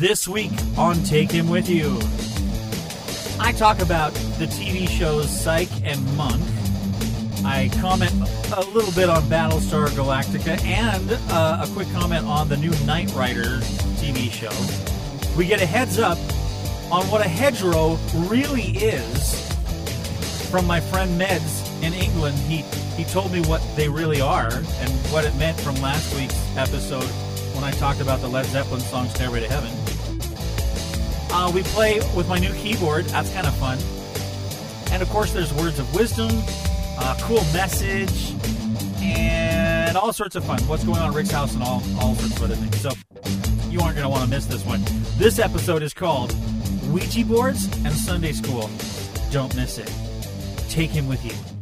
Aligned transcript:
This 0.00 0.26
week 0.26 0.52
on 0.78 1.02
Take 1.02 1.30
Him 1.30 1.50
With 1.50 1.68
You, 1.68 1.98
I 3.38 3.52
talk 3.52 3.80
about 3.80 4.14
the 4.38 4.46
TV 4.46 4.88
shows 4.88 5.28
Psych 5.28 5.68
and 5.84 6.02
Monk. 6.16 6.40
I 7.44 7.70
comment 7.82 8.10
a 8.56 8.62
little 8.72 8.92
bit 8.92 9.10
on 9.10 9.22
Battlestar 9.24 9.88
Galactica 9.88 10.58
and 10.64 11.06
uh, 11.30 11.66
a 11.66 11.70
quick 11.74 11.86
comment 11.92 12.24
on 12.24 12.48
the 12.48 12.56
new 12.56 12.70
Knight 12.86 13.12
Rider 13.12 13.58
TV 14.00 14.30
show. 14.30 14.48
We 15.36 15.44
get 15.44 15.60
a 15.60 15.66
heads 15.66 15.98
up 15.98 16.16
on 16.90 17.04
what 17.10 17.20
a 17.20 17.28
hedgerow 17.28 17.98
really 18.30 18.70
is 18.78 19.52
from 20.50 20.66
my 20.66 20.80
friend 20.80 21.20
Meds 21.20 21.82
in 21.82 21.92
England. 21.92 22.38
He 22.38 22.62
he 22.96 23.04
told 23.04 23.32
me 23.32 23.42
what 23.42 23.60
they 23.76 23.90
really 23.90 24.22
are 24.22 24.50
and 24.50 24.90
what 25.12 25.26
it 25.26 25.36
meant 25.36 25.60
from 25.60 25.74
last 25.82 26.16
week's 26.16 26.56
episode 26.56 27.29
when 27.54 27.64
I 27.64 27.70
talked 27.72 28.00
about 28.00 28.20
the 28.20 28.28
Led 28.28 28.46
Zeppelin 28.46 28.80
song 28.80 29.08
Stairway 29.08 29.40
to 29.40 29.48
Heaven. 29.48 29.70
Uh, 31.32 31.50
we 31.54 31.62
play 31.62 32.00
with 32.16 32.28
my 32.28 32.38
new 32.38 32.52
keyboard. 32.54 33.04
That's 33.06 33.32
kind 33.32 33.46
of 33.46 33.54
fun. 33.56 33.78
And 34.92 35.02
of 35.02 35.08
course, 35.10 35.32
there's 35.32 35.52
words 35.54 35.78
of 35.78 35.94
wisdom, 35.94 36.30
uh, 36.98 37.16
cool 37.22 37.44
message, 37.52 38.34
and 39.00 39.96
all 39.96 40.12
sorts 40.12 40.36
of 40.36 40.44
fun. 40.44 40.60
What's 40.64 40.84
going 40.84 40.98
on 40.98 41.10
at 41.10 41.14
Rick's 41.14 41.30
house 41.30 41.54
and 41.54 41.62
all, 41.62 41.82
all 42.00 42.14
sorts 42.16 42.36
of 42.36 42.42
other 42.42 42.56
things. 42.56 42.80
So 42.80 42.90
you 43.68 43.80
aren't 43.80 43.94
going 43.94 44.04
to 44.04 44.08
want 44.08 44.24
to 44.24 44.30
miss 44.30 44.46
this 44.46 44.64
one. 44.64 44.80
This 45.16 45.38
episode 45.38 45.82
is 45.82 45.94
called 45.94 46.34
Ouija 46.90 47.24
Boards 47.24 47.66
and 47.84 47.92
Sunday 47.94 48.32
School. 48.32 48.68
Don't 49.30 49.54
miss 49.54 49.78
it. 49.78 49.92
Take 50.68 50.90
him 50.90 51.06
with 51.06 51.24
you. 51.24 51.59